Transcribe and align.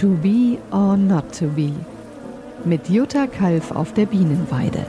To 0.00 0.06
be 0.10 0.60
or 0.70 0.96
not 0.96 1.36
to 1.40 1.46
be. 1.46 1.72
Mit 2.64 2.88
Jutta 2.88 3.26
Kalf 3.26 3.72
auf 3.72 3.92
der 3.94 4.06
Bienenweide. 4.06 4.86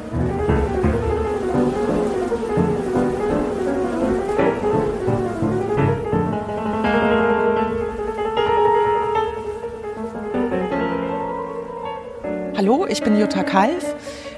Hallo, 12.55 12.85
ich 12.87 13.01
bin 13.01 13.19
Jutta 13.19 13.41
Kalf. 13.41 13.95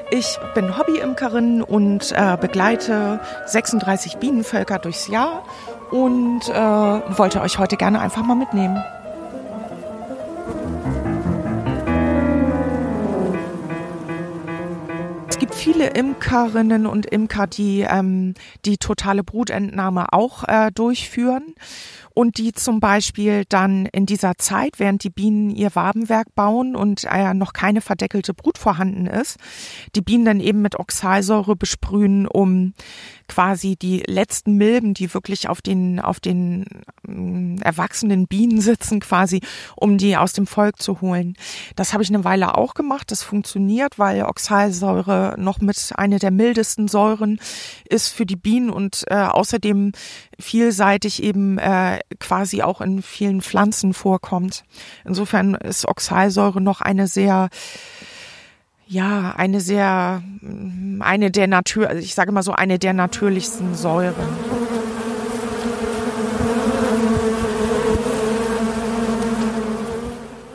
Ich 0.09 0.39
bin 0.55 0.77
Hobbyimkerin 0.77 1.63
und 1.63 2.13
äh, 2.13 2.37
begleite 2.39 3.19
36 3.45 4.19
Bienenvölker 4.19 4.79
durchs 4.79 5.09
Jahr 5.09 5.43
und 5.89 6.47
äh, 6.47 6.53
wollte 6.53 7.41
euch 7.41 7.59
heute 7.59 7.75
gerne 7.75 7.99
einfach 7.99 8.23
mal 8.23 8.35
mitnehmen. 8.35 8.81
Viele 15.81 15.93
Imkerinnen 15.93 16.85
und 16.85 17.07
Imker, 17.07 17.47
die 17.47 17.81
ähm, 17.89 18.35
die 18.65 18.77
totale 18.77 19.23
Brutentnahme 19.23 20.13
auch 20.13 20.43
äh, 20.47 20.71
durchführen 20.71 21.55
und 22.13 22.37
die 22.37 22.51
zum 22.51 22.79
Beispiel 22.79 23.45
dann 23.47 23.85
in 23.87 24.05
dieser 24.05 24.37
Zeit, 24.37 24.79
während 24.79 25.03
die 25.03 25.09
Bienen 25.09 25.49
ihr 25.49 25.73
Wabenwerk 25.75 26.35
bauen 26.35 26.75
und 26.75 27.05
äh, 27.05 27.33
noch 27.33 27.53
keine 27.53 27.81
verdeckelte 27.81 28.33
Brut 28.33 28.57
vorhanden 28.57 29.07
ist, 29.07 29.37
die 29.95 30.01
Bienen 30.01 30.25
dann 30.25 30.39
eben 30.39 30.61
mit 30.61 30.77
Oxalsäure 30.77 31.55
besprühen, 31.55 32.27
um 32.27 32.73
quasi 33.27 33.77
die 33.77 34.03
letzten 34.05 34.55
Milben, 34.55 34.93
die 34.93 35.13
wirklich 35.13 35.47
auf 35.47 35.61
den, 35.61 35.99
auf 35.99 36.19
den 36.19 36.65
äh, 37.07 37.63
erwachsenen 37.63 38.27
Bienen 38.27 38.59
sitzen, 38.61 38.99
quasi, 38.99 39.41
um 39.75 39.97
die 39.97 40.17
aus 40.17 40.33
dem 40.33 40.47
Volk 40.47 40.81
zu 40.81 41.01
holen. 41.01 41.35
Das 41.75 41.93
habe 41.93 42.03
ich 42.03 42.09
eine 42.09 42.25
Weile 42.25 42.57
auch 42.57 42.73
gemacht. 42.73 43.11
Das 43.11 43.23
funktioniert, 43.23 43.97
weil 43.97 44.23
Oxalsäure 44.23 45.35
noch 45.37 45.61
mit 45.61 45.70
einer 45.95 46.19
der 46.19 46.31
mildesten 46.31 46.87
Säuren 46.87 47.39
ist 47.87 48.09
für 48.09 48.25
die 48.25 48.35
Bienen 48.35 48.69
und 48.69 49.03
äh, 49.07 49.15
außerdem 49.15 49.91
vielseitig 50.39 51.23
eben 51.23 51.57
äh, 51.57 51.99
quasi 52.19 52.61
auch 52.61 52.81
in 52.81 53.01
vielen 53.01 53.41
Pflanzen 53.41 53.93
vorkommt. 53.93 54.63
Insofern 55.05 55.55
ist 55.55 55.87
Oxalsäure 55.87 56.61
noch 56.61 56.81
eine 56.81 57.07
sehr 57.07 57.49
ja, 58.87 59.33
eine 59.37 59.61
sehr, 59.61 60.21
eine 60.99 61.31
der 61.31 61.47
Natur, 61.47 61.87
also 61.87 62.01
ich 62.01 62.13
sage 62.13 62.33
mal 62.33 62.43
so, 62.43 62.51
eine 62.51 62.77
der 62.77 62.91
natürlichsten 62.91 63.73
Säuren. 63.73 64.27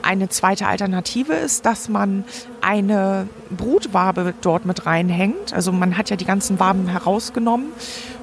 Eine 0.06 0.28
zweite 0.28 0.68
Alternative 0.68 1.32
ist, 1.32 1.66
dass 1.66 1.88
man 1.88 2.24
eine 2.60 3.28
Brutwabe 3.50 4.34
dort 4.40 4.64
mit 4.64 4.86
reinhängt. 4.86 5.52
Also 5.52 5.72
man 5.72 5.98
hat 5.98 6.10
ja 6.10 6.16
die 6.16 6.24
ganzen 6.24 6.60
Waben 6.60 6.86
herausgenommen 6.86 7.72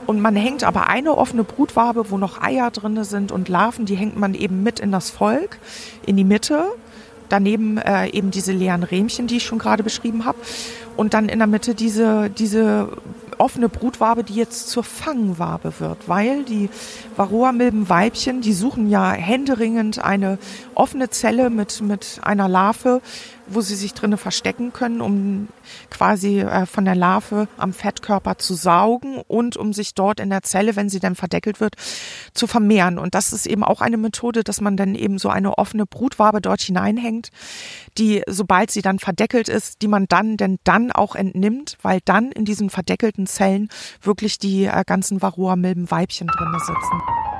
und 0.06 0.22
man 0.22 0.36
hängt 0.38 0.64
aber 0.64 0.88
eine 0.88 1.17
offene 1.17 1.44
Brutwabe, 1.44 2.09
wo 2.09 2.17
noch 2.17 2.42
Eier 2.42 2.72
drin 2.72 3.03
sind 3.03 3.34
und 3.34 3.50
Larven, 3.50 3.86
die 3.86 3.95
hängt 3.95 4.17
man 4.17 4.34
eben 4.34 4.64
mit 4.64 4.80
in 4.80 4.94
das 4.94 5.09
Volk, 5.09 5.58
in 6.06 6.16
die 6.16 6.23
Mitte. 6.23 6.66
Daneben 7.28 7.78
äh, 7.78 8.08
eben 8.09 8.31
diese 8.31 8.53
leeren 8.53 8.84
Rähmchen, 8.84 9.28
die 9.28 9.38
ich 9.38 9.44
schon 9.44 9.59
gerade 9.59 9.84
beschrieben 9.84 10.23
habe. 10.23 10.38
Und 10.95 11.14
dann 11.14 11.28
in 11.28 11.40
der 11.40 11.47
Mitte 11.47 11.75
diese, 11.75 12.30
diese 12.30 12.90
offene 13.39 13.70
Brutwabe, 13.70 14.23
die 14.23 14.36
jetzt 14.36 14.70
zur 14.70 14.84
Fangwabe 14.84 15.73
wird, 15.80 16.08
weil 16.08 16.44
die 16.44 16.70
Varroa-Milbenweibchen, 17.16 18.42
die 18.42 18.53
suchen 18.53 18.90
ja 18.90 19.12
händeringend 19.12 20.03
eine 20.03 20.38
offene 20.75 21.09
Zelle 21.09 21.50
mit, 21.50 21.81
mit 21.81 22.19
einer 22.24 22.47
Larve, 22.47 23.02
wo 23.48 23.62
sie 23.62 23.76
sich 23.76 23.94
drinnen 23.94 24.18
verstecken 24.18 24.74
können, 24.74 25.02
um 25.02 25.48
quasi 25.90 26.40
äh, 26.40 26.66
von 26.66 26.86
der 26.86 26.96
Larve 26.96 27.48
am 27.58 27.74
Fettkörper 27.74 28.38
zu 28.38 28.54
saugen 28.54 29.22
und 29.28 29.58
um 29.58 29.74
sich 29.74 29.94
dort 29.94 30.20
in 30.20 30.30
der 30.30 30.44
Zelle, 30.44 30.76
wenn 30.76 30.90
sie 30.90 31.00
dann 31.00 31.16
verdeckelt 31.16 31.59
wird, 31.59 31.76
zu 32.34 32.48
vermehren. 32.48 32.98
Und 32.98 33.16
das 33.16 33.34
ist 33.34 33.46
eben 33.46 33.64
auch 33.64 33.82
eine 33.82 33.98
Methode, 33.98 34.44
dass 34.44 34.62
man 34.62 34.78
dann 34.78 34.96
eben 34.96 35.18
so 35.18 35.30
eine 35.30 35.58
offene 35.58 35.86
Brutwabe 35.86 36.42
dort 36.42 36.62
hineinhängt, 36.62 37.30
die, 37.98 38.24
sobald 38.28 38.72
sie 38.72 38.82
dann 38.82 39.00
verdeckelt 39.00 39.50
ist, 39.50 39.82
die 39.82 39.88
man 39.88 40.06
dann 40.08 40.38
denn 40.38 40.59
dann 40.64 40.92
auch 40.92 41.16
entnimmt, 41.16 41.78
weil 41.82 42.00
dann 42.06 42.32
in 42.32 42.46
diesen 42.46 42.70
verdeckelten 42.70 43.28
Zellen 43.28 43.70
wirklich 44.02 44.40
die 44.40 44.66
äh, 44.66 44.84
ganzen 44.86 45.22
Varroa-Milbenweibchen 45.22 46.28
drinne 46.28 46.59
sitzen. 46.59 47.33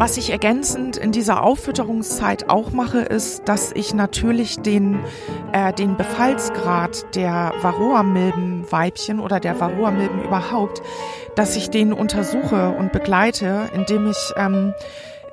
Was 0.00 0.16
ich 0.16 0.30
ergänzend 0.30 0.96
in 0.96 1.12
dieser 1.12 1.42
Auffütterungszeit 1.42 2.48
auch 2.48 2.70
mache, 2.70 3.00
ist, 3.00 3.46
dass 3.50 3.70
ich 3.70 3.92
natürlich 3.92 4.58
den, 4.60 4.98
äh, 5.52 5.74
den 5.74 5.98
Befallsgrad 5.98 7.14
der 7.14 7.52
Varroa-Milbenweibchen 7.60 9.20
oder 9.20 9.40
der 9.40 9.60
Varroa-Milben 9.60 10.24
überhaupt, 10.24 10.80
dass 11.34 11.54
ich 11.54 11.68
den 11.68 11.92
untersuche 11.92 12.70
und 12.70 12.92
begleite, 12.92 13.68
indem 13.74 14.06
ich 14.06 14.32
ähm, 14.36 14.72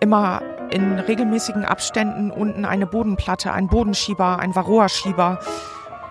immer 0.01 0.41
in 0.69 0.99
regelmäßigen 0.99 1.63
Abständen 1.63 2.29
unten 2.29 2.65
eine 2.65 2.87
Bodenplatte, 2.87 3.53
einen 3.53 3.69
Bodenschieber, 3.69 4.39
ein 4.39 4.53
Varroa-Schieber 4.53 5.39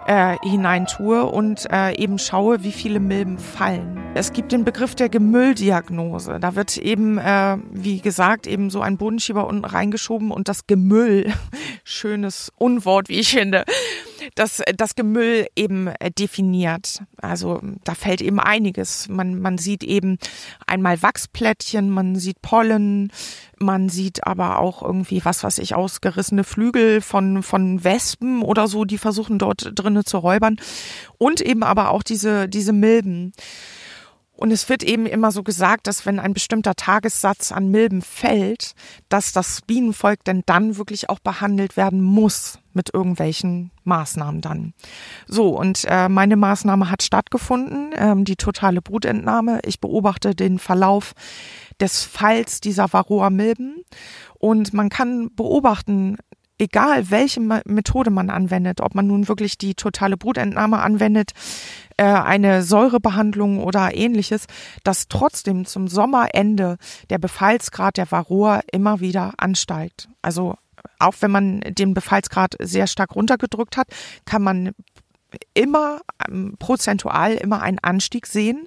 äh, 0.07 0.37
hineintue 0.43 1.25
und 1.25 1.67
äh, 1.71 1.97
eben 1.97 2.19
schaue, 2.19 2.63
wie 2.63 2.73
viele 2.73 3.01
Milben 3.01 3.39
fallen. 3.39 4.01
Es 4.15 4.33
gibt 4.33 4.53
den 4.53 4.65
Begriff 4.65 4.95
der 4.95 5.09
Gemülldiagnose. 5.09 6.39
Da 6.41 6.55
wird 6.55 6.77
eben, 6.79 7.19
äh, 7.19 7.59
wie 7.71 8.01
gesagt, 8.01 8.47
eben 8.47 8.71
so 8.71 8.81
ein 8.81 8.97
Bodenschieber 8.97 9.47
unten 9.47 9.65
reingeschoben 9.65 10.31
und 10.31 10.49
das 10.49 10.67
Gemüll, 10.67 11.33
schönes 11.85 12.53
Unwort, 12.57 13.09
wie 13.09 13.19
ich 13.19 13.31
finde, 13.31 13.65
das, 14.35 14.63
das 14.77 14.95
Gemüll 14.95 15.47
eben 15.57 15.89
äh, 15.89 16.11
definiert. 16.11 17.03
Also 17.17 17.61
da 17.85 17.95
fällt 17.95 18.21
eben 18.21 18.41
einiges. 18.41 19.09
Man, 19.09 19.41
man 19.41 19.59
sieht 19.59 19.83
eben 19.85 20.19
einmal 20.67 21.03
Wachsplättchen, 21.03 21.91
man 21.91 22.17
sieht 22.17 22.43
Pollen, 22.43 23.13
man 23.59 23.89
sieht 23.89 24.27
aber 24.27 24.59
auch 24.59 24.83
irgendwie, 24.83 25.25
was 25.25 25.45
weiß 25.45 25.59
ich, 25.59 25.75
ausgerissene 25.75 26.45
Flügel 26.45 27.01
von, 27.01 27.43
von 27.43 27.85
Wespen 27.85 28.43
oder 28.43 28.69
so, 28.69 28.85
die 28.85 28.99
versuchen 28.99 29.39
dort 29.39 29.73
drinnen 29.75 30.05
zu 30.05 30.19
räubern. 30.19 30.57
Und 31.19 31.41
eben 31.41 31.63
aber 31.63 31.91
auch 31.91 32.03
diese, 32.03 32.49
diese 32.49 32.73
Milben. 32.73 33.33
Und 34.37 34.51
es 34.51 34.69
wird 34.69 34.83
eben 34.83 35.07
immer 35.07 35.33
so 35.33 35.43
gesagt, 35.43 35.87
dass 35.87 36.05
wenn 36.05 36.19
ein 36.19 36.35
bestimmter 36.35 36.75
Tagessatz 36.75 37.53
an 37.53 37.71
Milben 37.71 38.03
fällt, 38.03 38.75
dass 39.09 39.33
das 39.33 39.63
Bienenvolk 39.63 40.25
denn 40.25 40.43
dann 40.47 40.77
wirklich 40.77 41.09
auch 41.09 41.19
behandelt 41.19 41.77
werden 41.77 42.03
muss 42.03 42.59
mit 42.75 42.93
irgendwelchen 42.93 43.71
Maßnahmen 43.85 44.43
dann. 44.43 44.75
So, 45.27 45.59
und 45.59 45.87
äh, 45.89 46.11
meine 46.11 46.37
Maßnahme 46.37 46.91
hat 46.91 47.03
stattgefunden, 47.03 47.93
ähm, 47.97 48.25
die 48.27 48.37
totale 48.37 48.83
Brutentnahme. 48.83 49.61
Ich 49.65 49.81
beobachte 49.81 50.35
den 50.35 50.59
Verlauf 50.59 51.15
des 51.81 52.05
Falls 52.05 52.61
dieser 52.61 52.93
Varroa-Milben 52.93 53.83
und 54.39 54.75
man 54.75 54.91
kann 54.91 55.35
beobachten, 55.35 56.19
egal 56.59 57.11
welche 57.11 57.41
Methode 57.41 58.11
man 58.11 58.31
anwendet, 58.31 58.81
ob 58.81 58.95
man 58.95 59.07
nun 59.07 59.29
wirklich 59.29 59.59
die 59.59 59.75
totale 59.75 60.17
Brutentnahme 60.17 60.79
anwendet, 60.81 61.33
äh, 61.97 62.05
eine 62.05 62.63
Säurebehandlung 62.63 63.63
oder 63.63 63.95
ähnliches, 63.95 64.47
dass 64.85 65.09
trotzdem 65.09 65.67
zum 65.67 65.89
Sommerende 65.89 66.77
der 67.11 67.19
Befallsgrad 67.19 67.97
der 67.97 68.11
Varroa 68.11 68.61
immer 68.73 69.01
wieder 69.01 69.35
ansteigt. 69.39 70.09
Also 70.23 70.55
auch 70.99 71.15
wenn 71.21 71.31
man 71.31 71.61
den 71.61 71.95
Befallsgrad 71.95 72.57
sehr 72.61 72.87
stark 72.87 73.15
runtergedrückt 73.15 73.77
hat, 73.77 73.89
kann 74.25 74.43
man 74.43 74.73
immer 75.55 76.01
ähm, 76.29 76.57
prozentual 76.59 77.35
immer 77.35 77.63
einen 77.63 77.79
Anstieg 77.81 78.27
sehen, 78.27 78.67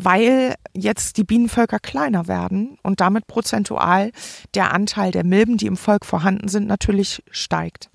weil 0.00 0.54
jetzt 0.74 1.16
die 1.16 1.24
Bienenvölker 1.24 1.80
kleiner 1.80 2.28
werden 2.28 2.78
und 2.82 3.00
damit 3.00 3.26
prozentual 3.26 4.12
der 4.54 4.72
Anteil 4.72 5.10
der 5.10 5.24
Milben, 5.24 5.56
die 5.56 5.66
im 5.66 5.76
Volk 5.76 6.06
vorhanden 6.06 6.48
sind, 6.48 6.68
natürlich 6.68 7.22
steigt. 7.30 7.90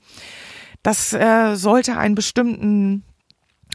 Das 0.84 1.14
äh, 1.14 1.56
sollte 1.56 1.98
einen 1.98 2.16
bestimmten 2.16 3.06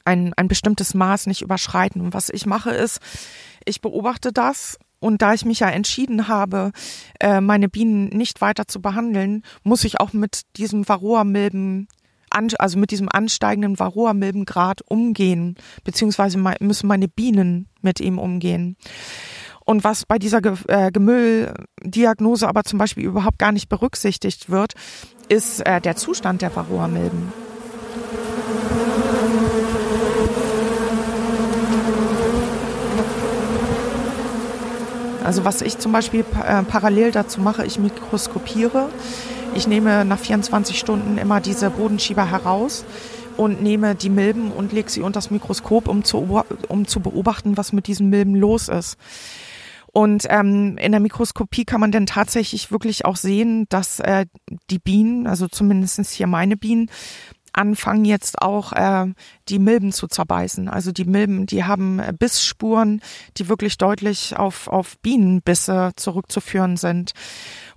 ein, 0.04 0.32
ein 0.36 0.48
bestimmtes 0.48 0.94
Maß 0.94 1.26
nicht 1.26 1.42
überschreiten. 1.42 2.00
Und 2.00 2.14
was 2.14 2.30
ich 2.30 2.46
mache 2.46 2.70
ist, 2.70 3.00
ich 3.64 3.80
beobachte 3.80 4.32
das 4.32 4.78
und 5.00 5.22
da 5.22 5.34
ich 5.34 5.44
mich 5.44 5.60
ja 5.60 5.68
entschieden 5.68 6.28
habe, 6.28 6.72
äh, 7.20 7.40
meine 7.40 7.68
Bienen 7.68 8.08
nicht 8.08 8.40
weiter 8.40 8.66
zu 8.66 8.80
behandeln, 8.80 9.42
muss 9.62 9.84
ich 9.84 10.00
auch 10.00 10.12
mit 10.12 10.42
diesem 10.56 10.88
Varroa-Milben 10.88 11.88
also 12.30 12.78
mit 12.78 12.90
diesem 12.90 13.08
ansteigenden 13.10 13.78
Varroa-Milbengrad 13.78 14.82
umgehen, 14.88 15.56
beziehungsweise 15.84 16.38
müssen 16.60 16.86
meine 16.86 17.08
Bienen 17.08 17.68
mit 17.82 18.00
ihm 18.00 18.18
umgehen. 18.18 18.76
Und 19.64 19.84
was 19.84 20.06
bei 20.06 20.18
dieser 20.18 20.40
Ge 20.40 20.54
äh, 20.68 20.90
Gemülldiagnose 20.90 22.48
aber 22.48 22.64
zum 22.64 22.78
Beispiel 22.78 23.04
überhaupt 23.04 23.38
gar 23.38 23.52
nicht 23.52 23.68
berücksichtigt 23.68 24.48
wird, 24.48 24.72
ist 25.28 25.60
äh, 25.66 25.80
der 25.80 25.94
Zustand 25.96 26.40
der 26.40 26.56
Varroa-Milben. 26.56 27.32
Also 35.22 35.44
was 35.44 35.60
ich 35.60 35.76
zum 35.76 35.92
Beispiel 35.92 36.24
äh, 36.42 36.62
parallel 36.62 37.10
dazu 37.10 37.42
mache, 37.42 37.66
ich 37.66 37.78
mikroskopiere 37.78 38.88
ich 39.58 39.66
nehme 39.66 40.04
nach 40.04 40.20
24 40.20 40.78
Stunden 40.78 41.18
immer 41.18 41.40
diese 41.40 41.68
Bodenschieber 41.70 42.30
heraus 42.30 42.84
und 43.36 43.60
nehme 43.60 43.96
die 43.96 44.08
Milben 44.08 44.52
und 44.52 44.72
lege 44.72 44.88
sie 44.88 45.00
unter 45.02 45.18
das 45.18 45.32
Mikroskop, 45.32 45.88
um 45.88 46.04
zu, 46.04 46.44
um 46.68 46.86
zu 46.86 47.00
beobachten, 47.00 47.56
was 47.56 47.72
mit 47.72 47.88
diesen 47.88 48.08
Milben 48.08 48.36
los 48.36 48.68
ist. 48.68 48.96
Und 49.88 50.26
ähm, 50.30 50.78
in 50.78 50.92
der 50.92 51.00
Mikroskopie 51.00 51.64
kann 51.64 51.80
man 51.80 51.90
dann 51.90 52.06
tatsächlich 52.06 52.70
wirklich 52.70 53.04
auch 53.04 53.16
sehen, 53.16 53.66
dass 53.68 53.98
äh, 53.98 54.26
die 54.70 54.78
Bienen, 54.78 55.26
also 55.26 55.48
zumindestens 55.48 56.12
hier 56.12 56.28
meine 56.28 56.56
Bienen, 56.56 56.88
anfangen 57.52 58.04
jetzt 58.04 58.40
auch 58.40 58.72
äh, 58.72 59.06
die 59.48 59.58
Milben 59.58 59.90
zu 59.90 60.06
zerbeißen. 60.06 60.68
Also 60.68 60.92
die 60.92 61.04
Milben, 61.04 61.46
die 61.46 61.64
haben 61.64 62.00
Bissspuren, 62.16 63.00
die 63.36 63.48
wirklich 63.48 63.76
deutlich 63.78 64.36
auf, 64.36 64.68
auf 64.68 64.98
Bienenbisse 65.00 65.90
zurückzuführen 65.96 66.76
sind. 66.76 67.12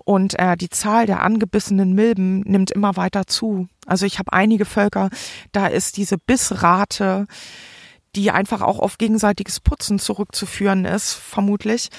Und 0.04 0.38
äh, 0.40 0.58
die 0.58 0.70
Zahl 0.70 1.06
der 1.06 1.24
angebissenen 1.24 1.94
Milben 1.94 2.42
nimmt 2.42 2.72
immer 2.72 2.96
weiter 2.96 3.28
zu. 3.28 3.68
Also 3.86 4.06
ich 4.06 4.20
habe 4.20 4.34
einige 4.34 4.66
Völker, 4.66 5.10
da 5.52 5.68
ist 5.68 5.98
diese 5.98 6.18
Bissrate 6.18 7.28
die 8.16 8.32
einfach 8.32 8.62
auch 8.62 8.80
auf 8.80 8.98
gegenseitiges 8.98 9.60
Putzen 9.60 9.98
zurückzuführen 9.98 10.84
ist, 10.84 11.14
vermutlich, 11.14 11.90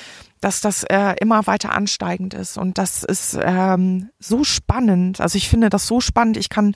dass 0.40 0.60
das 0.60 0.82
äh, 0.84 1.14
immer 1.20 1.46
weiter 1.46 1.72
ansteigend 1.72 2.34
ist. 2.34 2.58
Und 2.58 2.76
das 2.76 3.02
ist 3.04 3.38
ähm, 3.40 4.10
so 4.18 4.44
spannend. 4.44 5.20
Also 5.20 5.38
ich 5.38 5.48
finde 5.48 5.70
das 5.70 5.86
so 5.86 6.00
spannend. 6.00 6.36
Ich 6.36 6.48
kann 6.48 6.74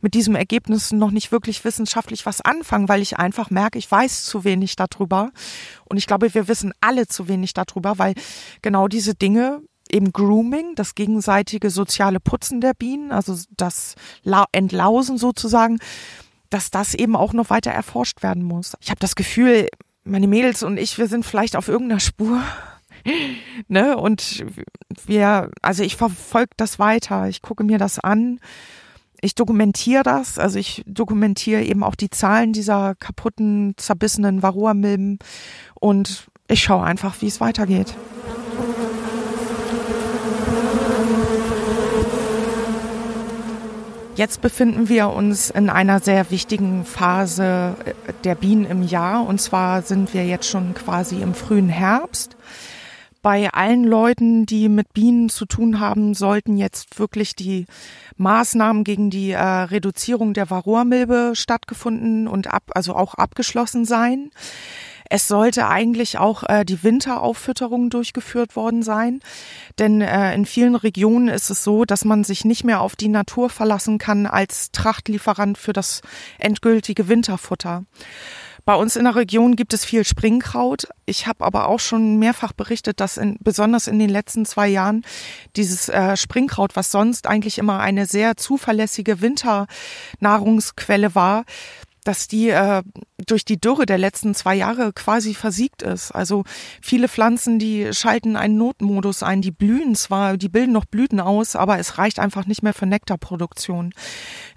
mit 0.00 0.14
diesem 0.14 0.36
Ergebnis 0.36 0.92
noch 0.92 1.10
nicht 1.10 1.32
wirklich 1.32 1.64
wissenschaftlich 1.64 2.26
was 2.26 2.42
anfangen, 2.42 2.88
weil 2.88 3.02
ich 3.02 3.16
einfach 3.16 3.50
merke, 3.50 3.78
ich 3.78 3.90
weiß 3.90 4.24
zu 4.24 4.44
wenig 4.44 4.76
darüber. 4.76 5.30
Und 5.86 5.96
ich 5.96 6.06
glaube, 6.06 6.32
wir 6.34 6.46
wissen 6.46 6.72
alle 6.80 7.08
zu 7.08 7.26
wenig 7.26 7.54
darüber, 7.54 7.98
weil 7.98 8.14
genau 8.62 8.86
diese 8.86 9.14
Dinge 9.14 9.62
eben 9.92 10.12
Grooming, 10.12 10.74
das 10.74 10.94
gegenseitige 10.94 11.70
soziale 11.70 12.20
Putzen 12.20 12.60
der 12.60 12.74
Bienen, 12.74 13.12
also 13.12 13.36
das 13.56 13.94
Entlausen 14.52 15.18
sozusagen, 15.18 15.78
dass 16.50 16.70
das 16.70 16.94
eben 16.94 17.16
auch 17.16 17.32
noch 17.32 17.50
weiter 17.50 17.70
erforscht 17.70 18.22
werden 18.22 18.42
muss. 18.42 18.74
Ich 18.80 18.90
habe 18.90 19.00
das 19.00 19.16
Gefühl, 19.16 19.68
meine 20.04 20.28
Mädels 20.28 20.62
und 20.62 20.78
ich, 20.78 20.98
wir 20.98 21.08
sind 21.08 21.24
vielleicht 21.24 21.56
auf 21.56 21.68
irgendeiner 21.68 22.00
Spur. 22.00 22.40
ne? 23.68 23.96
Und 23.96 24.44
wir, 25.06 25.50
also 25.62 25.82
ich 25.82 25.96
verfolge 25.96 26.52
das 26.56 26.78
weiter, 26.78 27.28
ich 27.28 27.42
gucke 27.42 27.64
mir 27.64 27.78
das 27.78 27.98
an, 27.98 28.40
ich 29.20 29.34
dokumentiere 29.34 30.02
das, 30.02 30.38
also 30.38 30.58
ich 30.58 30.82
dokumentiere 30.86 31.62
eben 31.62 31.82
auch 31.82 31.94
die 31.94 32.10
Zahlen 32.10 32.52
dieser 32.52 32.94
kaputten, 32.94 33.74
zerbissenen 33.76 34.42
Varroa-Milben 34.42 35.18
und 35.74 36.28
ich 36.48 36.62
schaue 36.62 36.84
einfach, 36.84 37.20
wie 37.22 37.26
es 37.26 37.40
weitergeht. 37.40 37.96
Jetzt 44.16 44.40
befinden 44.40 44.88
wir 44.88 45.10
uns 45.10 45.50
in 45.50 45.68
einer 45.68 46.00
sehr 46.00 46.30
wichtigen 46.30 46.86
Phase 46.86 47.76
äh, 47.84 48.12
der 48.24 48.34
Bienen 48.34 48.64
im 48.64 48.82
Jahr. 48.82 49.26
Und 49.26 49.42
zwar 49.42 49.82
sind 49.82 50.14
wir 50.14 50.24
jetzt 50.24 50.48
schon 50.48 50.72
quasi 50.72 51.20
im 51.20 51.34
frühen 51.34 51.68
Herbst. 51.68 52.34
Bei 53.20 53.52
allen 53.52 53.84
Leuten, 53.84 54.46
die 54.46 54.70
mit 54.70 54.94
Bienen 54.94 55.28
zu 55.28 55.44
tun 55.44 55.80
haben, 55.80 56.14
sollten 56.14 56.56
jetzt 56.56 56.98
wirklich 56.98 57.36
die 57.36 57.66
Maßnahmen 58.16 58.84
gegen 58.84 59.10
die 59.10 59.32
äh, 59.32 59.42
Reduzierung 59.42 60.32
der 60.32 60.48
Varroamilbe 60.48 61.32
stattgefunden 61.34 62.26
und 62.26 62.50
ab, 62.50 62.62
also 62.74 62.94
auch 62.94 63.16
abgeschlossen 63.16 63.84
sein. 63.84 64.30
Es 65.10 65.28
sollte 65.28 65.68
eigentlich 65.68 66.18
auch 66.18 66.42
äh, 66.44 66.64
die 66.64 66.82
Winterauffütterung 66.82 67.90
durchgeführt 67.90 68.56
worden 68.56 68.82
sein, 68.82 69.20
denn 69.78 70.00
äh, 70.00 70.34
in 70.34 70.46
vielen 70.46 70.74
Regionen 70.74 71.28
ist 71.28 71.50
es 71.50 71.62
so, 71.62 71.84
dass 71.84 72.04
man 72.04 72.24
sich 72.24 72.44
nicht 72.44 72.64
mehr 72.64 72.80
auf 72.80 72.96
die 72.96 73.08
Natur 73.08 73.50
verlassen 73.50 73.98
kann 73.98 74.26
als 74.26 74.70
Trachtlieferant 74.72 75.58
für 75.58 75.72
das 75.72 76.00
endgültige 76.38 77.08
Winterfutter. 77.08 77.84
Bei 78.66 78.74
uns 78.74 78.96
in 78.96 79.04
der 79.04 79.14
Region 79.14 79.54
gibt 79.54 79.74
es 79.74 79.84
viel 79.84 80.04
Springkraut. 80.04 80.88
Ich 81.04 81.28
habe 81.28 81.44
aber 81.44 81.68
auch 81.68 81.78
schon 81.78 82.18
mehrfach 82.18 82.52
berichtet, 82.52 82.98
dass 82.98 83.16
in, 83.16 83.38
besonders 83.40 83.86
in 83.86 84.00
den 84.00 84.10
letzten 84.10 84.44
zwei 84.44 84.66
Jahren 84.66 85.04
dieses 85.54 85.88
äh, 85.88 86.16
Springkraut, 86.16 86.74
was 86.74 86.90
sonst 86.90 87.28
eigentlich 87.28 87.58
immer 87.58 87.78
eine 87.78 88.06
sehr 88.06 88.36
zuverlässige 88.36 89.20
Winternahrungsquelle 89.20 91.14
war, 91.14 91.44
dass 92.06 92.28
die 92.28 92.50
äh, 92.50 92.82
durch 93.26 93.44
die 93.44 93.60
Dürre 93.60 93.84
der 93.84 93.98
letzten 93.98 94.34
zwei 94.34 94.54
Jahre 94.54 94.92
quasi 94.92 95.34
versiegt 95.34 95.82
ist. 95.82 96.12
Also 96.12 96.44
viele 96.80 97.08
Pflanzen, 97.08 97.58
die 97.58 97.92
schalten 97.92 98.36
einen 98.36 98.56
Notmodus 98.56 99.22
ein, 99.22 99.42
die 99.42 99.50
blühen 99.50 99.94
zwar, 99.96 100.36
die 100.36 100.48
bilden 100.48 100.72
noch 100.72 100.84
Blüten 100.84 101.18
aus, 101.18 101.56
aber 101.56 101.78
es 101.78 101.98
reicht 101.98 102.18
einfach 102.18 102.46
nicht 102.46 102.62
mehr 102.62 102.74
für 102.74 102.86
Nektarproduktion. 102.86 103.92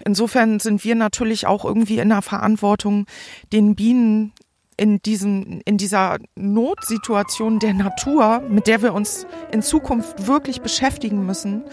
Insofern 0.04 0.60
sind 0.60 0.84
wir 0.84 0.94
natürlich 0.94 1.46
auch 1.46 1.64
irgendwie 1.64 1.98
in 1.98 2.10
der 2.10 2.22
Verantwortung, 2.22 3.06
den 3.52 3.74
Bienen 3.74 4.32
in 4.76 5.02
diesem, 5.02 5.60
in 5.64 5.76
dieser 5.76 6.18
Notsituation 6.36 7.58
der 7.58 7.74
Natur, 7.74 8.40
mit 8.48 8.66
der 8.66 8.80
wir 8.80 8.94
uns 8.94 9.26
in 9.52 9.62
Zukunft 9.62 10.26
wirklich 10.26 10.62
beschäftigen 10.62 11.26
müssen, 11.26 11.64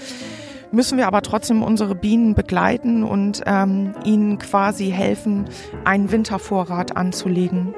müssen 0.71 0.97
wir 0.97 1.07
aber 1.07 1.21
trotzdem 1.21 1.63
unsere 1.63 1.95
Bienen 1.95 2.35
begleiten 2.35 3.03
und 3.03 3.41
ähm, 3.45 3.93
ihnen 4.03 4.37
quasi 4.37 4.89
helfen, 4.89 5.45
einen 5.85 6.11
Wintervorrat 6.11 6.95
anzulegen. 6.97 7.73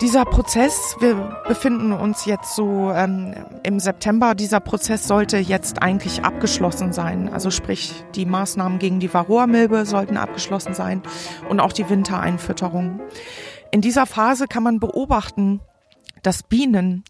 Dieser 0.00 0.26
Prozess, 0.26 0.96
wir 1.00 1.33
befinden 1.46 1.92
uns 1.92 2.24
jetzt 2.24 2.54
so 2.54 2.90
ähm, 2.92 3.34
im 3.62 3.78
September, 3.80 4.34
dieser 4.34 4.60
Prozess 4.60 5.06
sollte 5.06 5.38
jetzt 5.38 5.82
eigentlich 5.82 6.24
abgeschlossen 6.24 6.92
sein. 6.92 7.32
Also 7.32 7.50
sprich, 7.50 8.04
die 8.14 8.26
Maßnahmen 8.26 8.78
gegen 8.78 9.00
die 9.00 9.12
Varroa-Milbe 9.12 9.86
sollten 9.86 10.16
abgeschlossen 10.16 10.74
sein 10.74 11.02
und 11.48 11.60
auch 11.60 11.72
die 11.72 11.88
Wintereinfütterung. 11.88 13.00
In 13.70 13.80
dieser 13.80 14.06
Phase 14.06 14.46
kann 14.46 14.62
man 14.62 14.80
beobachten, 14.80 15.60
dass 16.22 16.42
Bienen 16.42 17.04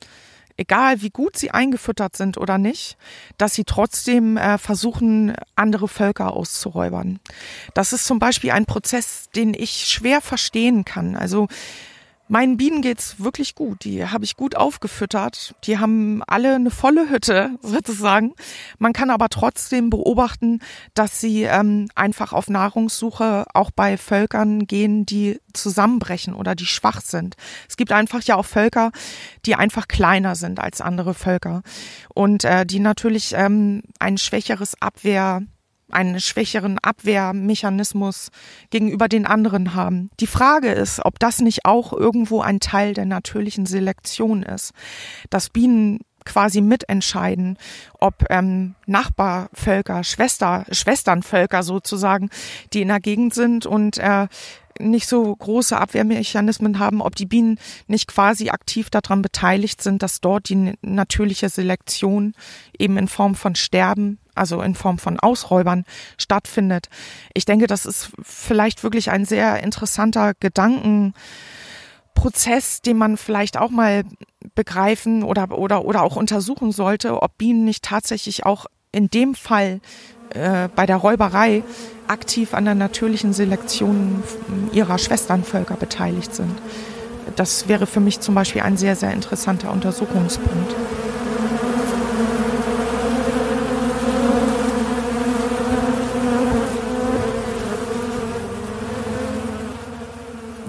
egal 0.56 1.02
wie 1.02 1.10
gut 1.10 1.36
sie 1.36 1.50
eingefüttert 1.50 2.16
sind 2.16 2.38
oder 2.38 2.58
nicht, 2.58 2.96
dass 3.38 3.54
sie 3.54 3.64
trotzdem 3.64 4.36
äh, 4.36 4.58
versuchen, 4.58 5.34
andere 5.56 5.88
Völker 5.88 6.32
auszuräubern. 6.32 7.18
Das 7.74 7.92
ist 7.92 8.06
zum 8.06 8.18
Beispiel 8.18 8.52
ein 8.52 8.66
Prozess, 8.66 9.28
den 9.34 9.54
ich 9.54 9.86
schwer 9.86 10.20
verstehen 10.20 10.84
kann. 10.84 11.16
Also 11.16 11.48
Meinen 12.34 12.56
Bienen 12.56 12.82
geht's 12.82 13.20
wirklich 13.20 13.54
gut. 13.54 13.84
Die 13.84 14.08
habe 14.08 14.24
ich 14.24 14.34
gut 14.34 14.56
aufgefüttert. 14.56 15.54
Die 15.62 15.78
haben 15.78 16.20
alle 16.26 16.56
eine 16.56 16.72
volle 16.72 17.08
Hütte 17.08 17.50
sozusagen. 17.62 18.32
Man 18.76 18.92
kann 18.92 19.10
aber 19.10 19.28
trotzdem 19.28 19.88
beobachten, 19.88 20.58
dass 20.94 21.20
sie 21.20 21.44
ähm, 21.44 21.86
einfach 21.94 22.32
auf 22.32 22.48
Nahrungssuche 22.50 23.44
auch 23.54 23.70
bei 23.70 23.96
Völkern 23.96 24.66
gehen, 24.66 25.06
die 25.06 25.40
zusammenbrechen 25.52 26.34
oder 26.34 26.56
die 26.56 26.66
schwach 26.66 27.02
sind. 27.02 27.36
Es 27.68 27.76
gibt 27.76 27.92
einfach 27.92 28.20
ja 28.22 28.34
auch 28.34 28.46
Völker, 28.46 28.90
die 29.46 29.54
einfach 29.54 29.86
kleiner 29.86 30.34
sind 30.34 30.58
als 30.58 30.80
andere 30.80 31.14
Völker 31.14 31.62
und 32.16 32.42
äh, 32.42 32.66
die 32.66 32.80
natürlich 32.80 33.34
ähm, 33.36 33.82
ein 34.00 34.18
schwächeres 34.18 34.74
Abwehr 34.82 35.42
einen 35.90 36.20
schwächeren 36.20 36.78
Abwehrmechanismus 36.78 38.30
gegenüber 38.70 39.08
den 39.08 39.26
anderen 39.26 39.74
haben. 39.74 40.10
Die 40.20 40.26
Frage 40.26 40.72
ist, 40.72 41.04
ob 41.04 41.18
das 41.18 41.40
nicht 41.40 41.64
auch 41.64 41.92
irgendwo 41.92 42.40
ein 42.40 42.60
Teil 42.60 42.94
der 42.94 43.04
natürlichen 43.04 43.66
Selektion 43.66 44.42
ist, 44.42 44.72
dass 45.30 45.50
Bienen 45.50 46.00
quasi 46.24 46.60
mitentscheiden, 46.60 47.58
ob 48.00 48.24
ähm, 48.30 48.74
Nachbarvölker, 48.86 50.04
Schwester, 50.04 50.64
Schwesternvölker 50.70 51.62
sozusagen, 51.62 52.30
die 52.72 52.80
in 52.80 52.88
der 52.88 53.00
Gegend 53.00 53.34
sind 53.34 53.66
und 53.66 53.98
äh, 53.98 54.28
nicht 54.80 55.06
so 55.06 55.34
große 55.36 55.76
Abwehrmechanismen 55.76 56.78
haben, 56.78 57.00
ob 57.00 57.14
die 57.14 57.26
Bienen 57.26 57.58
nicht 57.86 58.08
quasi 58.08 58.48
aktiv 58.48 58.90
daran 58.90 59.22
beteiligt 59.22 59.82
sind, 59.82 60.02
dass 60.02 60.20
dort 60.20 60.48
die 60.48 60.74
natürliche 60.82 61.48
Selektion 61.48 62.34
eben 62.76 62.96
in 62.96 63.06
Form 63.06 63.34
von 63.34 63.54
Sterben 63.54 64.18
also 64.34 64.62
in 64.62 64.74
Form 64.74 64.98
von 64.98 65.20
Ausräubern 65.20 65.84
stattfindet. 66.18 66.88
Ich 67.34 67.44
denke, 67.44 67.66
das 67.66 67.86
ist 67.86 68.10
vielleicht 68.22 68.82
wirklich 68.82 69.10
ein 69.10 69.24
sehr 69.24 69.62
interessanter 69.62 70.32
Gedankenprozess, 70.38 72.82
den 72.82 72.96
man 72.96 73.16
vielleicht 73.16 73.56
auch 73.56 73.70
mal 73.70 74.04
begreifen 74.54 75.22
oder, 75.22 75.56
oder, 75.56 75.84
oder 75.84 76.02
auch 76.02 76.16
untersuchen 76.16 76.72
sollte, 76.72 77.22
ob 77.22 77.38
Bienen 77.38 77.64
nicht 77.64 77.84
tatsächlich 77.84 78.46
auch 78.46 78.66
in 78.92 79.08
dem 79.08 79.34
Fall 79.34 79.80
äh, 80.30 80.68
bei 80.74 80.86
der 80.86 80.96
Räuberei 80.96 81.62
aktiv 82.06 82.54
an 82.54 82.64
der 82.64 82.74
natürlichen 82.74 83.32
Selektion 83.32 84.22
ihrer 84.72 84.98
Schwesternvölker 84.98 85.76
beteiligt 85.76 86.34
sind. 86.34 86.52
das 87.36 87.68
wäre 87.68 87.86
für 87.86 88.00
mich 88.00 88.20
zum 88.20 88.34
Beispiel 88.34 88.62
ein 88.62 88.76
sehr, 88.76 88.96
sehr 88.96 89.12
interessanter 89.12 89.72
Untersuchungspunkt. 89.72 90.74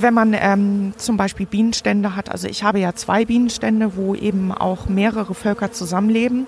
Wenn 0.06 0.14
man 0.14 0.36
ähm, 0.40 0.94
zum 0.98 1.18
Beispiel 1.18 1.48
Bienenstände 1.48 2.16
hat, 2.16 2.30
also 2.30 2.48
ich 2.48 2.62
habe 2.62 2.80
ja 2.80 2.94
zwei 2.94 3.26
Bienenstände, 3.26 3.96
wo 3.96 4.14
eben 4.14 4.52
auch 4.52 4.86
mehrere 4.86 5.34
Völker 5.34 5.72
zusammenleben 5.72 6.46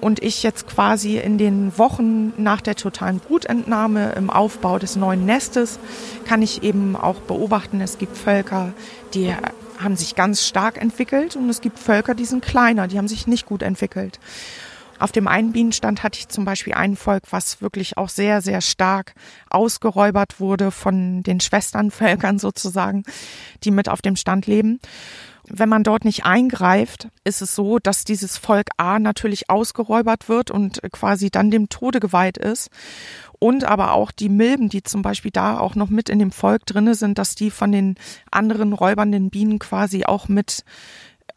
und 0.00 0.20
ich 0.24 0.42
jetzt 0.42 0.66
quasi 0.66 1.18
in 1.18 1.38
den 1.38 1.78
Wochen 1.78 2.32
nach 2.36 2.60
der 2.60 2.74
totalen 2.74 3.20
Brutentnahme 3.20 4.14
im 4.16 4.28
Aufbau 4.28 4.80
des 4.80 4.96
neuen 4.96 5.24
Nestes 5.24 5.78
kann 6.26 6.42
ich 6.42 6.64
eben 6.64 6.96
auch 6.96 7.20
beobachten, 7.20 7.80
es 7.80 7.96
gibt 7.96 8.16
Völker, 8.16 8.72
die 9.14 9.32
haben 9.78 9.94
sich 9.94 10.16
ganz 10.16 10.44
stark 10.44 10.82
entwickelt 10.82 11.36
und 11.36 11.48
es 11.48 11.60
gibt 11.60 11.78
Völker, 11.78 12.16
die 12.16 12.24
sind 12.24 12.44
kleiner, 12.44 12.88
die 12.88 12.98
haben 12.98 13.06
sich 13.06 13.28
nicht 13.28 13.46
gut 13.46 13.62
entwickelt. 13.62 14.18
Auf 14.98 15.12
dem 15.12 15.26
einen 15.26 15.52
Bienenstand 15.52 16.02
hatte 16.02 16.18
ich 16.20 16.28
zum 16.28 16.44
Beispiel 16.44 16.74
ein 16.74 16.96
Volk, 16.96 17.24
was 17.30 17.60
wirklich 17.60 17.98
auch 17.98 18.08
sehr, 18.08 18.40
sehr 18.42 18.60
stark 18.60 19.14
ausgeräubert 19.50 20.40
wurde 20.40 20.70
von 20.70 21.22
den 21.22 21.40
Schwesternvölkern 21.40 22.38
sozusagen, 22.38 23.04
die 23.64 23.70
mit 23.70 23.88
auf 23.88 24.02
dem 24.02 24.16
Stand 24.16 24.46
leben. 24.46 24.78
Wenn 25.46 25.68
man 25.68 25.82
dort 25.82 26.06
nicht 26.06 26.24
eingreift, 26.24 27.08
ist 27.24 27.42
es 27.42 27.54
so, 27.54 27.78
dass 27.78 28.04
dieses 28.04 28.38
Volk 28.38 28.68
A 28.78 28.98
natürlich 28.98 29.50
ausgeräubert 29.50 30.28
wird 30.30 30.50
und 30.50 30.80
quasi 30.90 31.30
dann 31.30 31.50
dem 31.50 31.68
Tode 31.68 32.00
geweiht 32.00 32.38
ist. 32.38 32.70
Und 33.38 33.64
aber 33.64 33.92
auch 33.92 34.10
die 34.10 34.30
Milben, 34.30 34.70
die 34.70 34.82
zum 34.82 35.02
Beispiel 35.02 35.30
da 35.30 35.58
auch 35.58 35.74
noch 35.74 35.90
mit 35.90 36.08
in 36.08 36.18
dem 36.18 36.30
Volk 36.30 36.64
drinne 36.64 36.94
sind, 36.94 37.18
dass 37.18 37.34
die 37.34 37.50
von 37.50 37.72
den 37.72 37.96
anderen 38.30 38.72
räubernden 38.72 39.28
Bienen 39.28 39.58
quasi 39.58 40.06
auch 40.06 40.28
mit 40.28 40.64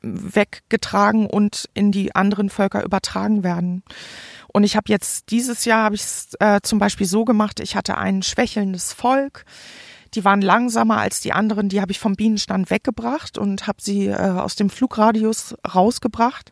weggetragen 0.02 1.28
und 1.28 1.70
in 1.74 1.92
die 1.92 2.16
anderen 2.16 2.50
Völker 2.50 2.84
übertragen 2.84 3.44
werden. 3.44 3.84
Und 4.48 4.64
ich 4.64 4.76
habe 4.76 4.86
jetzt 4.90 5.32
dieses 5.32 5.66
Jahr 5.66 5.84
habe 5.84 5.96
ich 5.96 6.02
es 6.02 6.30
äh, 6.40 6.62
zum 6.62 6.80
Beispiel 6.80 7.08
so 7.08 7.26
gemacht, 7.26 7.60
ich 7.60 7.76
hatte 7.76 7.98
ein 7.98 8.24
schwächelndes 8.24 8.94
Volk. 8.94 9.46
Die 10.14 10.24
waren 10.24 10.42
langsamer 10.42 10.98
als 10.98 11.20
die 11.20 11.34
anderen, 11.34 11.70
die 11.70 11.82
habe 11.82 11.92
ich 11.92 12.00
vom 12.00 12.16
Bienenstand 12.16 12.72
weggebracht 12.72 13.38
und 13.38 13.68
habe 13.68 13.82
sie 13.82 14.08
äh, 14.08 14.16
aus 14.16 14.56
dem 14.56 14.70
Flugradius 14.70 15.56
rausgebracht 15.76 16.52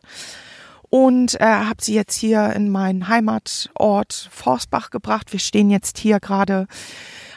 und 0.90 1.40
äh, 1.40 1.44
habe 1.44 1.82
sie 1.82 1.94
jetzt 1.94 2.14
hier 2.14 2.52
in 2.52 2.70
meinen 2.70 3.08
Heimatort 3.08 4.28
Forstbach 4.30 4.90
gebracht. 4.90 5.32
Wir 5.32 5.40
stehen 5.40 5.70
jetzt 5.70 5.98
hier 5.98 6.20
gerade 6.20 6.66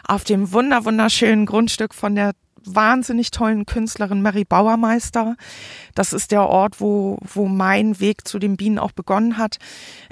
auf 0.08 0.24
dem 0.24 0.52
wunder 0.52 0.86
wunderschönen 0.86 1.46
Grundstück 1.46 1.94
von 1.94 2.16
der 2.16 2.34
wahnsinnig 2.66 3.32
tollen 3.32 3.66
Künstlerin 3.66 4.22
Mary 4.22 4.46
Bauermeister. 4.46 5.36
Das 5.96 6.14
ist 6.14 6.32
der 6.32 6.48
Ort, 6.48 6.80
wo, 6.82 7.18
wo 7.22 7.48
mein 7.48 8.00
Weg 8.00 8.28
zu 8.28 8.40
den 8.40 8.58
Bienen 8.58 8.80
auch 8.80 8.92
begonnen 8.92 9.38
hat. 9.38 9.58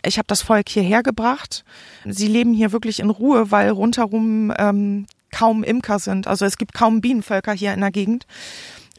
Ich 0.06 0.18
habe 0.18 0.28
das 0.28 0.42
Volk 0.42 0.70
hierher 0.70 1.04
gebracht. 1.04 1.64
Sie 2.06 2.28
leben 2.28 2.54
hier 2.54 2.72
wirklich 2.72 3.00
in 3.00 3.10
Ruhe, 3.10 3.52
weil 3.52 3.70
rundherum 3.70 4.54
ähm, 4.58 5.06
kaum 5.32 5.64
Imker 5.64 6.00
sind. 6.00 6.28
Also 6.28 6.46
es 6.46 6.58
gibt 6.58 6.74
kaum 6.74 7.02
Bienenvölker 7.02 7.54
hier 7.54 7.74
in 7.74 7.82
der 7.82 7.92
Gegend. 7.92 8.26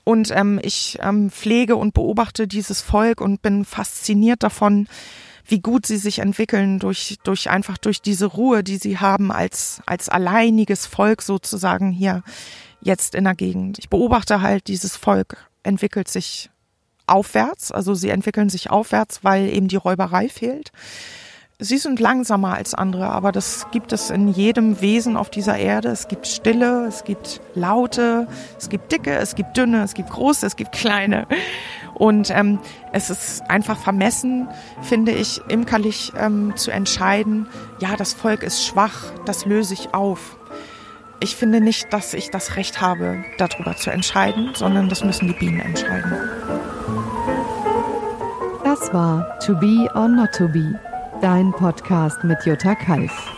Und 0.05 0.31
ähm, 0.31 0.59
ich 0.63 0.99
ähm, 1.03 1.31
pflege 1.31 1.77
und 1.77 1.93
beobachte 1.93 2.49
dieses 2.49 2.81
Volk 2.81 3.21
und 3.21 3.43
bin 3.43 3.65
fasziniert 3.65 4.43
davon, 4.43 4.89
wie 5.49 5.61
gut 5.61 5.87
sie 5.87 5.97
sich 5.97 6.21
entwickeln 6.21 6.79
durch, 6.79 7.19
durch 7.25 7.51
einfach 7.51 7.79
durch 7.79 8.01
diese 8.03 8.27
Ruhe, 8.27 8.63
die 8.63 8.77
sie 8.77 8.99
haben 8.99 9.33
als, 9.33 9.81
als 9.87 10.09
alleiniges 10.09 10.87
Volk 10.87 11.23
sozusagen 11.23 11.91
hier 11.91 12.23
jetzt 12.81 13.15
in 13.15 13.25
der 13.25 13.35
Gegend. 13.35 13.79
Ich 13.79 13.89
beobachte 13.89 14.41
halt, 14.41 14.69
dieses 14.69 14.97
Volk 14.97 15.49
entwickelt 15.63 16.09
sich 16.09 16.51
aufwärts, 17.07 17.73
also 17.73 17.95
sie 17.95 18.11
entwickeln 18.11 18.49
sich 18.49 18.71
aufwärts, 18.71 19.25
weil 19.25 19.49
eben 19.49 19.69
die 19.69 19.77
Räuberei 19.77 20.29
fehlt. 20.29 20.73
Sie 21.61 21.79
sind 21.79 21.99
langsamer 21.99 22.55
als 22.55 22.75
andere, 22.75 23.09
aber 23.09 23.33
das 23.33 23.67
gibt 23.73 23.93
es 23.93 24.11
in 24.11 24.29
jedem 24.29 24.81
Wesen 24.81 25.17
auf 25.17 25.29
dieser 25.29 25.59
Erde. 25.59 25.89
Es 25.89 26.07
gibt 26.07 26.29
Stille, 26.29 26.87
es 26.87 27.03
gibt 27.03 27.41
Laute, 27.57 28.29
es 28.57 28.69
gibt 28.69 28.93
Dicke, 28.93 29.17
es 29.17 29.35
gibt 29.35 29.57
Dünne, 29.57 29.83
es 29.83 29.95
gibt 29.95 30.11
Große, 30.11 30.47
es 30.47 30.55
gibt 30.55 30.71
Kleine. 30.71 31.27
Und 31.95 32.31
ähm, 32.31 32.61
es 32.93 33.11
ist 33.11 33.43
einfach 33.51 33.77
vermessen, 33.77 34.47
finde 34.83 35.11
ich, 35.11 35.41
imkerlich 35.49 36.13
ähm, 36.17 36.53
zu 36.55 36.71
entscheiden, 36.71 37.49
ja, 37.81 37.97
das 37.97 38.13
Volk 38.13 38.45
ist 38.45 38.65
schwach, 38.65 39.13
das 39.25 39.45
löse 39.45 39.75
ich 39.75 39.95
auf. 39.95 40.37
Ich 41.21 41.35
finde 41.35 41.61
nicht, 41.61 41.93
dass 41.93 42.15
ich 42.15 42.31
das 42.31 42.57
Recht 42.57 42.81
habe, 42.81 43.25
darüber 43.39 43.75
zu 43.77 43.91
entscheiden, 43.91 44.53
sondern 44.55 44.89
das 44.89 45.03
müssen 45.03 45.27
die 45.27 45.35
Bienen 45.35 45.61
entscheiden. 45.61 46.13
Das 48.63 48.93
war 48.93 49.39
To 49.41 49.57
Be 49.57 49.91
or 49.95 50.07
Not 50.07 50.33
to 50.33 50.47
Be, 50.47 50.79
dein 51.21 51.51
Podcast 51.51 52.23
mit 52.23 52.39
Jutta 52.47 52.77
Kalf. 52.77 53.38